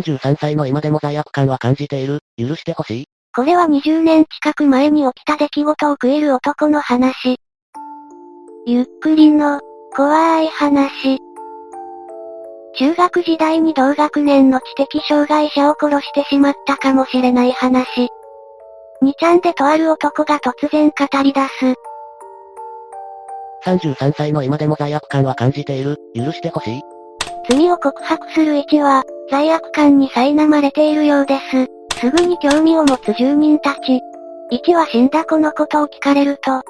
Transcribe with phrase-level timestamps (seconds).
[0.00, 2.20] 33歳の今でも罪悪感は感じている。
[2.38, 3.04] 許してほしい。
[3.34, 7.36] これは20年近く前に起きた出来事を食える男の話。
[8.66, 9.60] ゆっくりの、
[9.94, 11.18] 怖い話。
[12.74, 18.08] 中学時代に同学年の知的障害者を殺してしまったかもしれない話。
[19.02, 21.74] 2ちゃんでとある男が突然語り出す。
[23.64, 25.98] 33歳の今でも罪悪感は感じている。
[26.14, 26.80] 許してほしい。
[27.50, 29.02] 罪を告白する1は、
[29.32, 31.66] 罪悪感に苛まれているようです。
[31.98, 34.00] すぐに興味を持つ住人たち。
[34.52, 36.60] 1は死んだ子のことを聞かれると、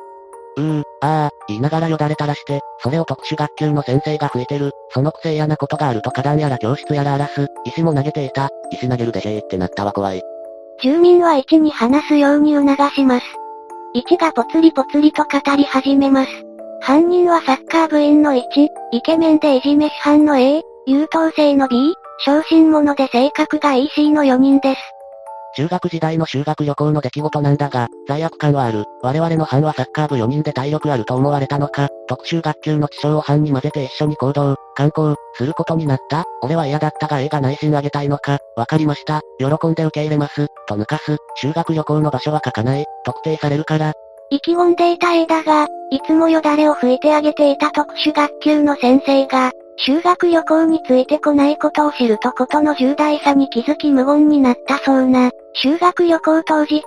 [0.57, 4.70] うー、ああ、言いながらよだれ垂らして、それを特殊学級の先生が吹いてる。
[4.91, 7.48] そのくせ嫌なことがあると花壇やら教室やら荒らす。
[7.65, 8.48] 石も投げていた。
[8.70, 10.23] 石投げるでへーってなったわ怖い。
[10.83, 13.27] 住民は1に話すように促します。
[13.97, 16.31] 1がぽつりぽつりと語り始めます。
[16.81, 18.42] 犯人はサッカー部員の1、
[18.92, 21.95] イケメンでいじめ師範の A、優等生の B、
[22.25, 24.81] 小心者で性格がいい C の4人です。
[25.57, 28.84] 中学時代の修学旅行の出来事なんだが、罪悪感はある。
[29.03, 36.25] 我々の班はサッカー部4人で体力あると思われたのか、特殊学級の知性を班に混ぜて一緒に行動、観光、することになった？
[36.43, 39.20] 俺は嫌だったが A が内心あげたいのか、わかりました。
[39.39, 40.47] 喜んで受け入れます。
[40.69, 41.17] と抜かす。
[41.34, 42.84] 修学旅行の場所は書かない。
[43.05, 43.95] 特定されるから。
[44.31, 55.31] 意気込んでいた A だが、いつもよだれを吹いてあげていた特殊学級の先生が、修学旅行についてこないことを知るとことの重大さに気づき無言になったそうな。
[55.55, 56.83] 修学旅行当日、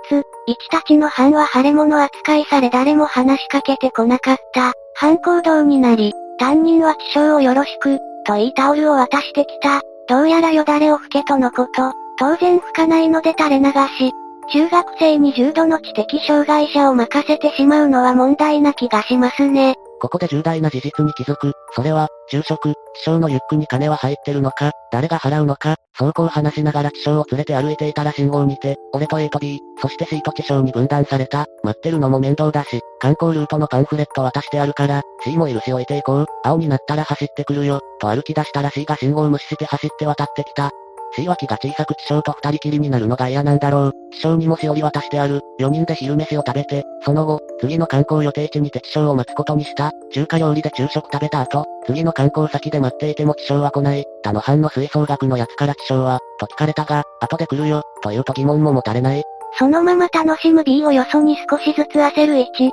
[0.46, 4.72] 一たちの班は腫れ物扱いされ誰も話しかけてこなかった。
[4.94, 9.82] 班行動になり、担任は知性をよろしく、と言いタオルを渡してきた。
[10.08, 11.92] どうやらよだれを吹けとのこと。
[12.18, 14.12] 当然吹かないので垂れ流し。
[14.52, 19.74] 中学生に重度の知的障害者を任せてしまうのは問題な気がしますね。
[20.00, 21.52] ここで重大な事実に気づく。
[21.72, 31.46] それは、昼食、気象のリュックに金は入ってるのか、誰が払うのか、そうこう話しながら気象を連れて歩いていたら信号にて、俺と A と B、そして C と地象に分断された。
[31.62, 36.26] 待ってるのも面倒だし、観光ルートのパンフレット渡してあるから、C もいるし置いていこう。
[36.44, 37.80] 青になったら走ってくるよ。
[37.98, 40.70] と歩き出したら C が信号無視して走って渡ってきた。
[41.16, 43.92] C は気が小さく気象と二人きりになるのが嫌なんだろう。
[44.12, 45.40] 気象にもし折り渡してある。
[45.60, 49.92] 4人で昼飯を食べて、その後、次の観光予定地にて気象を待つことにした。
[50.12, 54.04] 中華料理で昼食食べた後、次の観光先で待っていても気象は来ない。
[54.22, 59.22] 他の班の吹奏楽のやつから気象は、と聞かれたが、後で来るよ、と言うと疑問も持たれない。
[59.58, 62.70] そのまま楽しむ B をよそに少しずつ焦る1。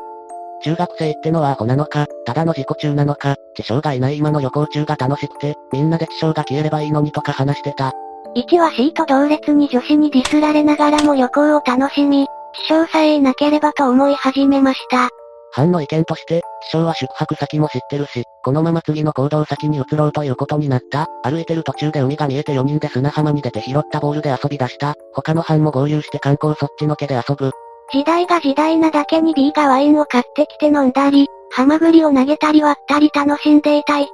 [0.64, 7.94] 中学生ってのはアホなのか、ただの自己中なのか、知性がいない今の旅行中が楽しくて、みんなで気象が消えればいいのにとか話してた。
[8.36, 15.10] 1は C と同列に女子にディスられながらも旅行を楽しみ、気象さえいなければと思い始めました。
[15.52, 21.08] 班の意見として、気象は宿泊先も知ってるし、このまま次の行動先に移ろうということになった。
[21.22, 24.96] 歩いてる途中で海が見えて4人で砂浜に出て拾ったボールで遊び出した。
[25.14, 27.52] 他の班も合流して観光そっちのけで遊ぶ。
[27.92, 34.08] 時代が時代なだけに B がワインを買ってきて飲んだり、ハマグリを投げたり割ったり楽しんでいた1。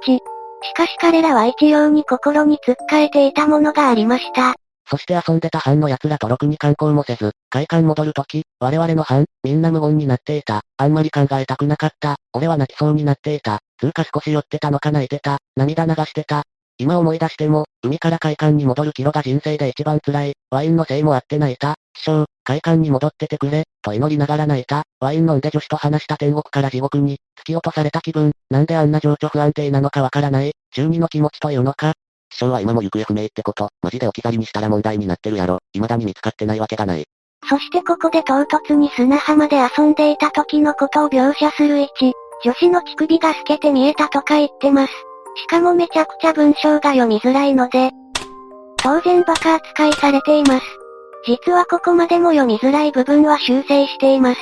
[0.62, 4.54] しかし彼らは一様に心に突っかえていたものがありました。
[4.90, 10.62] そして遊んでた班の奴らとろくに観光もせず、会館戻るとき、我々の班、みんな無言になっていた。
[10.76, 12.16] あんまり考えたくなかった。
[12.32, 13.60] 俺は泣きそうになっていた。
[13.78, 15.38] つうか少し酔ってたのか泣いてた。
[15.56, 16.42] 涙流してた。
[16.80, 20.32] 今思い出しても、海から会館に戻るキロが人生で一番辛い。
[20.50, 21.74] ワインのせいもあって泣いた。
[21.94, 24.84] 師匠、会館に戻っててくれ、と祈りながら泣いた。
[24.98, 28.32] ワイン飲んで女子と話した天国から地獄に、突き落とされた気分。
[28.48, 30.52] なんであんな情緒不安定なのかわからない。
[30.74, 31.92] 中二の気持ちというのか。
[32.32, 35.58] 師匠は今も行方不明ってこと、マジで置き去りにしたら問題になってるやろ。
[35.74, 37.04] 未だに見つかってないわけがない。
[37.46, 41.88] そしてここで唐突に砂浜で遊んでいた時のことを描写する1。
[42.42, 44.92] 女子の乳首が透けて見えたとか言ってます。
[45.40, 47.90] しかもめちゃくちゃ文章が読みづらいので、
[48.82, 50.66] 当然バカ扱いされています。
[51.26, 54.40] 実はここまでも読みづらい部分は修正しています。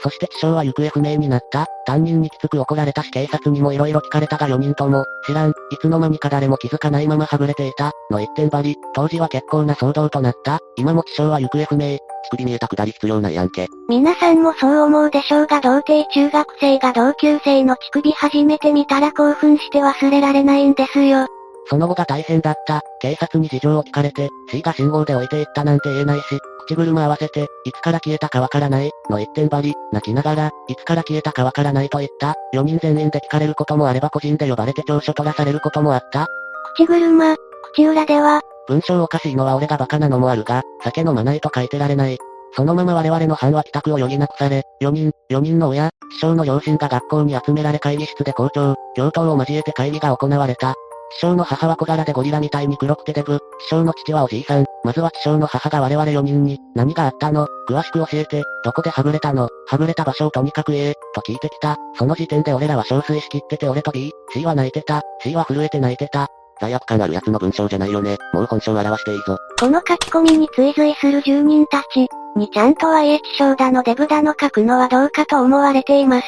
[0.00, 1.66] そして気象は行方不明になった。
[1.86, 10.58] 担任にきつく怒られたし警察にも色々聞かれたが4人とも、知らん、いつの間にか誰も気づかないままはぐれていた、の一点張り、当時は結構な騒動となった。
[10.76, 11.98] 今も気象は行方不明。
[12.26, 13.68] 乳首見えたくだり必要ないやんけ。
[13.88, 21.26] 皆さんもそう思うでしょうが童貞中学生が同級生の乳首初めて見たら興奮して忘れられないんですよ。
[21.68, 22.80] その後が大変だった。
[23.00, 32.34] 警察に事情を聞かれて、C が信号で置いていったなんて言えないし、口車合わせて、いつから消えたかわからない、の一点張り、泣きながら、いつから消えたかわからないと言った。
[32.54, 36.26] 4人全員で聞かれることもあれば個人で呼ばれて調書取らされることもあった。
[36.74, 37.36] 口車、
[37.72, 42.18] 口裏では、文章おかしいのは俺がバカなのもあるが、酒飲まないと書いてられない。
[42.54, 50.74] そのまま我々の班は帰宅を余儀なくされ、4人、4人の親、師匠の両親が学校に集められ会議室で校長、教頭を交えて会議が行われた。
[51.12, 53.38] 師匠の母は小柄でゴリラみたいに黒くてデブ。
[53.60, 54.64] 師匠の父はおじいさん。
[54.82, 57.46] まずは師匠の母が我々4人に、何があったの？
[57.68, 59.48] 詳しく教えて、どこではぐれたの？
[59.68, 61.76] はぐれた場所をとにかく言え、と聞いてきた。
[61.94, 65.02] その時点で俺らは憔悴しきってて俺と B、C は泣いてた。
[65.22, 66.28] C は震えて泣いてた。
[66.60, 68.16] 罪悪感ある奴の文章じゃないよね。
[68.32, 69.36] もう本性を表していいぞ。
[69.60, 76.26] この書き込みに追随する住人たち、にちゃんと IH 章だのデブだの書くのはどうかと思われています。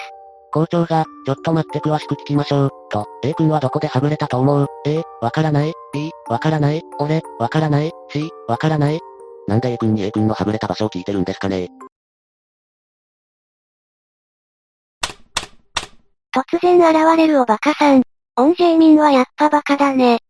[0.53, 9.01] 校長が、ちょっと待って詳しく聞きましょう、と、A 君はどこではぐれたと思う ?A、わからない ?B、わからない俺、わからない ?C、わからない
[9.47, 11.69] なんで A 君に A 君のはぐれた場所を聞いてるんですかね
[16.35, 18.03] 突然現れるおバカさん。
[18.41, 20.21] オンジェイミンはやっぱバカだね。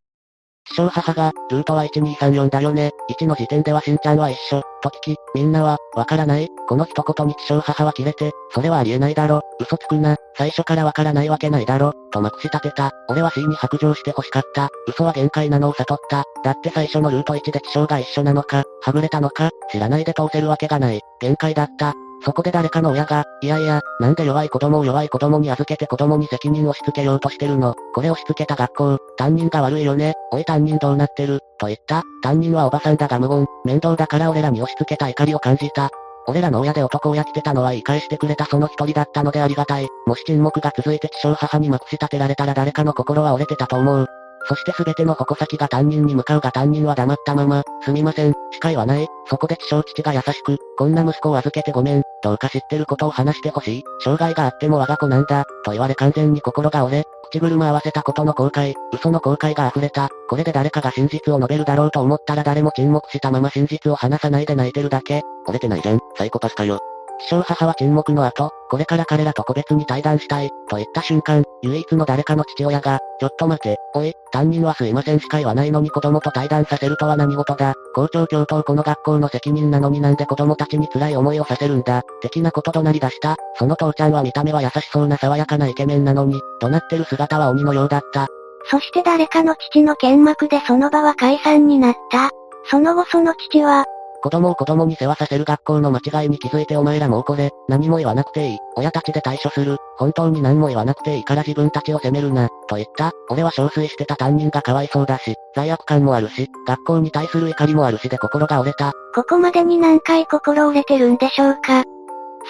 [0.66, 2.90] 師匠母が、ルートは1234だよね。
[3.10, 4.62] 1の時点ではしんちゃんは一緒。
[4.80, 9.42] と聞き、みんなは、わからないこの一言に師匠母は切れて、それはありえないだろ。
[9.60, 10.16] 嘘つくな。
[10.38, 11.92] 最初からわからないわけないだろ。
[12.10, 12.92] とまくし立てた。
[13.10, 14.70] 俺は C に白状して欲しかった。
[14.86, 16.24] 嘘は限界なのを悟った。
[16.42, 21.02] だって最初のルート1で気象が一緒なのか、はぐれたのか、知らないで通せるわけがない。
[21.20, 21.92] 限界だった。
[22.24, 27.74] そこで誰かの親が、いやいや、なんで弱い子供を弱い子供に預けて子供に責任を押し付けようとしてるの？
[27.94, 30.14] これ押し付けた学校、担任が悪いよね。
[30.32, 31.40] おい担任どうなってる？
[31.58, 32.02] と言った。
[32.22, 33.46] 担任はおばさんだが無言。
[33.64, 35.90] 面倒だから俺らに押し付けた怒りを感じた。
[36.26, 39.88] 俺らの親で男を焼きてたのは言い返してくれたその一人だったのでありがたい。
[40.06, 44.06] もし沈黙が続いて気象母にまくし立てられたら誰かの心は折れてたと思う。
[44.48, 49.06] そして全ての矛先が担任に向かうが担任は黙ったまま、すみません、司会はない。
[49.26, 53.84] そこで気象父が優しく、こんな息子を預けてごめん、どうか知ってることを話してほしい。
[54.02, 60.08] 障害があっても我が子なんだ、と言われ完全に心が折れ、口車合わせたことの後悔、嘘の後悔が溢れた。
[60.30, 65.22] これで誰かが真実を述べるだろうと思ったら誰も沈黙したまま真実を話さないで泣いてるだけ。
[65.46, 66.80] 折れてないじゃん、サイコパスかよ。
[67.20, 77.74] 師匠母は沈黙の後、これから彼らと個別に対談したい、と言った瞬間、唯一の誰かの父親が、ちょっと待て、おい、担任はすいません司会はないのに子供と対談させるとは何事だ。
[77.94, 82.02] 校長教頭この学校の責任なのになんで子供たちに辛い思いをさせるんだ。
[82.22, 83.36] 的なこととなり出した。
[83.56, 88.28] その父ちゃんは見た目は優しそうな爽やかなイケメンなのに、怒鳴ってる姿は鬼のようだった。
[88.70, 92.30] そして誰かの父の剣幕でその場は解散になった。
[92.70, 93.86] その後その父は、
[94.22, 98.58] 子供を子供に世話させる学校の間違いに気づいてお前らもうこれ、何も言わなくていい。
[98.76, 99.76] 親たちで対処する。
[99.96, 102.48] 本当に何も言わなくていいから自分たちを責めるな。
[102.68, 103.12] と言った。
[103.30, 108.92] 俺は憔悴してた担任がかわいそうだし、罪悪感もあるし、学校に対する怒りもあるしで心が折れた。
[109.14, 111.84] ここまでに何回心折れてるんでしょうか。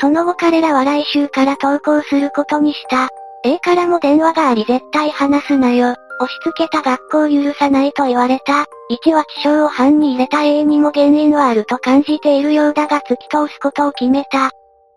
[0.00, 3.08] その後彼らは来週から登校することにした。
[3.44, 5.94] A からも電話があり絶対話すなよ。
[6.20, 8.64] 押し付けた学校を許さないと言われた。
[8.90, 14.50] 1は気象を班に入れた A にも原因はあると感じているようだが突き通すことを決めた。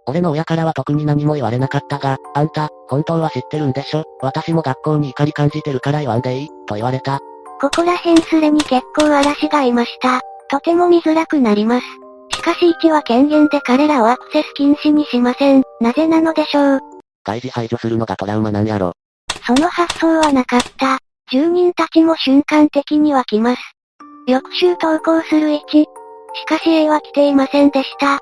[0.07, 4.03] 俺の親からは特に何も言われなかったが、あんた、本当は知ってるんでしょ？
[4.21, 7.19] 私も学校に怒り感じてるから言わんでいいと言われた。
[7.61, 10.21] ここら辺すれに結構嵐がいました。
[10.49, 11.85] とても見づらくなります。
[12.35, 15.61] しかし1は権限で彼らをアクセス禁止にしません。
[15.79, 16.79] なぜなのでしょう。
[17.23, 18.93] 外事排除するのがトラウマなんやろ。
[19.45, 20.97] その発想はなかった。
[21.31, 23.61] 住人たちも瞬間的に湧きます。
[24.27, 25.61] 翌週投稿する1。
[25.61, 25.85] し
[26.45, 28.19] かし A は来ていませんでした。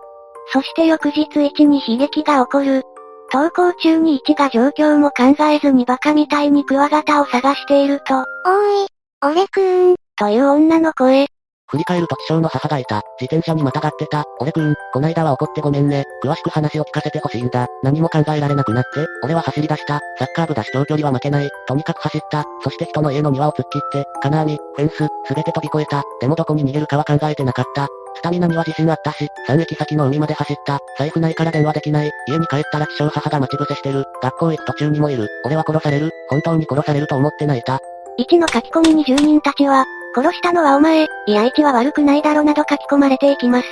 [0.53, 2.83] そして翌日1に悲劇が起こる。
[3.31, 8.88] 投稿中に1が状況も考えずにバカみたいにクワガタを探していると、おーい、
[9.21, 11.27] 俺くーん、という女の声。
[11.69, 13.04] 振り返ると気象の母がいた。
[13.19, 14.25] 自転車にまたがってた。
[14.39, 16.03] 俺くん、こないだは怒ってごめんね。
[16.24, 17.67] 詳しく話を聞かせてほしいんだ。
[17.84, 20.00] 何も考えられなくなって、俺は走り出した。
[20.17, 21.50] サッカー部だし長距離は負けない。
[21.67, 22.43] とにかく走った。
[22.63, 26.03] そして人の家の庭を突っ切って、金網、フェンス、すべて飛び越えた。
[26.20, 27.88] でもどこに逃げるかは考えてなかった。
[28.15, 30.79] スタミナには自信あったし、3駅先の海まで走った。
[30.98, 32.12] 財布ないから電話できない。
[32.27, 34.05] 家に帰ったら気象母が待ち伏せしてる。
[34.22, 35.27] 学校行く途中にもいる。
[35.46, 36.12] 俺は殺される。
[36.29, 37.79] 本当に殺されると思って泣いた。
[38.20, 39.86] 1の書き込みに住人たちは、
[40.16, 43.68] 殺したのはお前、いや1は悪くないだろなど書き込まれていきます。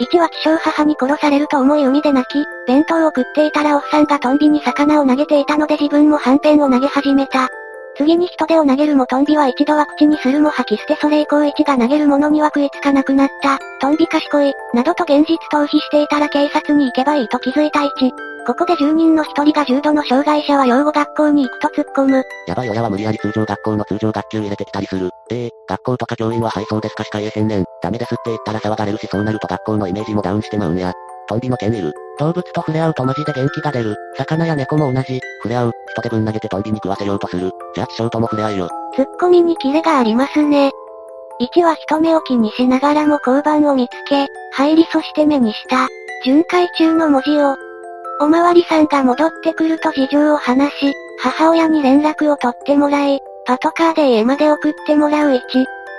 [0.00, 7.48] 1は気象母に殺されると思い海で泣き、弁当を食っていたらおっさんがトンビに魚を投げていたので自分もはんぺんを投げ始めた。
[7.96, 13.58] 次に人手を投げるもトンビは一度は口にするも吐き捨てそれ以降1が投げるものには食いつかなくなった。
[13.80, 18.33] トンビ賢い、などと現実逃避していたら警察に行けばいいと気づいた1。
[18.46, 22.22] ここで住人の一人が重度の障害者は養護学校に行くと突っ込む。
[22.46, 25.10] やばい親は無理やり通常学校の通常学級入れてきたりする。
[25.30, 27.64] ええー、学校とか教員は配送ですかしか言えへんねん。
[27.82, 30.92] ダメですって言ったら騒がれるしそうなると学校のイメージもダウンしてまうんや。
[31.26, 31.94] トンビの剣いる。
[32.18, 33.96] 動物と触れ合うとマジで元気が出る。
[34.18, 35.20] 魚や猫も同じ。
[35.38, 35.72] 触れ合う。
[35.92, 37.50] 人でぶん投げてトンビに食わせようとする。
[37.74, 38.68] じゃあ気象とも触れ合いよ。
[38.94, 40.70] ツッコミにキレがありますね。
[41.40, 45.88] 1は人目を気にしながらも交番を見つけ、入りそして目にした。
[46.24, 47.56] 巡回中の文字を、
[48.20, 55.40] おまわりさんが戻ってくると事情を話し、母親に連絡を取ってもらい、パトカーで家まで送ってもらう1。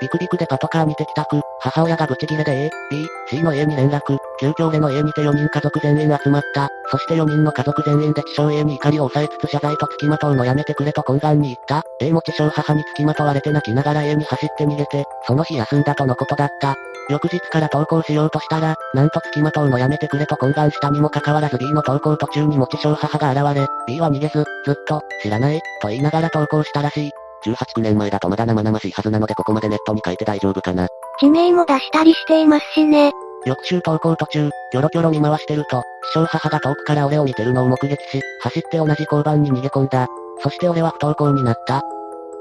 [0.00, 6.68] ビクビクでパトカーにて帰宅、母親がブチギレで A、B、C の家に連絡、急遽俺の家にて4人家族全員集まった。
[6.90, 11.82] そして4人の家族全員で地匠 A に怒りを抑えつつ謝罪と付きまとうのやめてくれと懇願に言った。
[12.00, 16.76] A も地匠母に付きまとわれて泣きながら A に走って逃げて、その日休んだとのことだった。
[17.08, 27.10] 翌日から投稿しようとしたら、なんと付きまとうのやめてくれと懇願したにもかかわらず B の投稿途中にも地匠母が現れ、B は逃げず、ずっと、知らない、と言いながら投稿したらしい。
[27.44, 30.88] 18、9年前だとまだ生々しいはずなのでここまでネットに書いて大丈夫かな。
[31.20, 33.12] 地名も出したりしていますしね。
[33.44, 40.08] 翌週投稿途中、キョロキョロ見回してると、師匠母が遠くから俺を見てるのを目撃し、走って同じ交番に逃げ込んだ。
[40.40, 41.82] そして俺は不登校になった。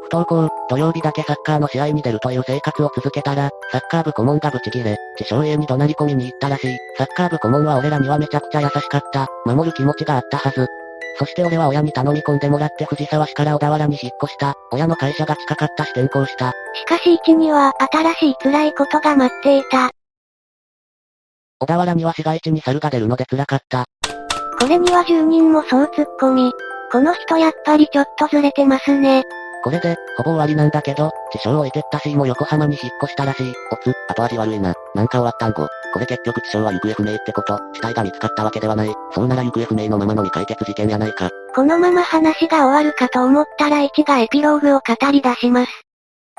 [0.06, 6.78] 不登校、土曜日だけサッカーの試合に出るという生活を続けたら、サッカー部顧問がブチギレ、自称 A に怒鳴り込みに行ったらしい。
[6.98, 9.28] サッカー部顧問は俺らにはめちゃくちゃ優しかった。
[9.46, 10.68] 守る気持ちがあったはず。
[11.18, 14.54] そして俺は親に頼み込んでもらって藤沢市から小田原に引っ越した。
[14.72, 16.52] 親の会社が近かったし転校した。
[16.52, 19.90] しかし一には新しい辛いことが待っていた。
[21.60, 23.86] 小田原には市街地に猿が出るので辛かった。
[24.60, 26.52] これには住人もそう突っ込み。
[26.92, 29.24] この人やっぱりちょっとずれてますね。
[29.66, 33.54] これで、ほぼ終わりなんだけど、自称置いてったしも横浜に引っ越したらしい。
[33.72, 34.76] おつ、後味悪いな。
[34.94, 35.68] なんか終わったんご。
[35.92, 38.94] これ結局地匠は行方不明ってこと死体が見つかったわけではない。
[39.12, 41.32] そうなら行方不明のままの未解決事件やないか。
[41.56, 45.85] このまま話が終わるかと思ったら1がエピローグを語り出します。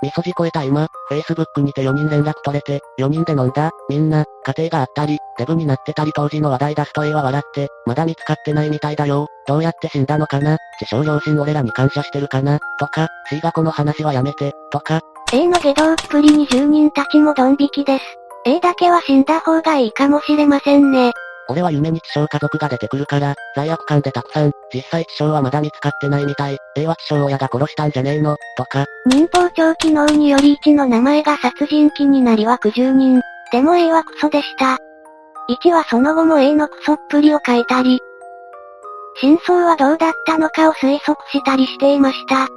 [0.03, 9.27] 味噌事故えた今、Facebook にて4人連絡取れて、4人で飲んだ、みんな、家庭があったり、デブになってたり当時の話題出すと A は笑って、まだ見つかってないみたいだよ。
[9.47, 15.01] どうやって死んだのかな自称両親俺らに感謝してるかなとか、C がこの話はやめて、とか。
[15.33, 18.05] A の下道っぷりに住人たちもドン引きです。
[18.45, 21.13] A だけは死んだ方がいいかもしれませんね。
[21.49, 28.85] 俺は夢に地匠家族が出てくるから、罪悪感でたくさん、実際地匠はまだ見つかってないみたい、A は地匠親が殺したんじゃねえの、とか。
[29.07, 33.21] 民法庁機能により1の名前が殺人鬼になり枠住人。
[33.53, 34.79] でも A はクソでした。
[35.49, 38.01] 1はその後も A のクソっぷりを書いたり、
[39.21, 42.49] 真相はどうだったのかを推測したりしていました。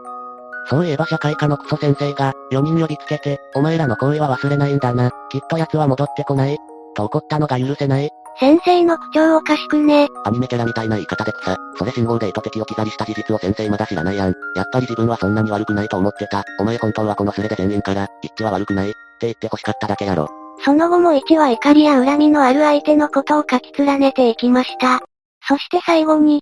[0.69, 6.57] そういえば社会科のクソ先生が、4人呼びつけて、お前らの行為は忘れないんだな、きっと奴は戻ってこない、
[6.95, 8.09] と怒ったのが許せない。
[8.39, 10.07] 先生の口調おかしくね。
[10.23, 11.57] アニメキャラみたいな言い方で草。
[11.77, 14.33] それ信号で意図的置き去りした事実を先生まだ知らないやん。
[14.55, 16.45] やっぱり自分はそんなに悪くないと思ってた。
[16.57, 18.91] お前本当はこのスレで全員から、一致は悪くない？
[18.91, 20.29] って言って欲しかっただけやろ。
[20.63, 25.01] その後も一は怒りや恨みのある相手のことを書き連ねていきました。
[25.45, 26.41] そして最後に。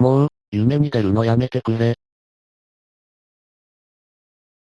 [0.00, 1.94] もう、夢に出るのやめてくれ。